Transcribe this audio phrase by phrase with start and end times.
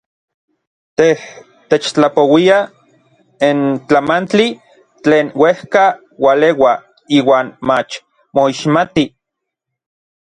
[0.97, 1.11] Tej
[1.69, 2.57] techtlapouia
[3.57, 4.47] n tlamantli
[5.03, 5.83] tlen uejka
[6.23, 6.73] ualeua
[7.17, 7.91] iuan mach
[8.35, 9.05] moixmati.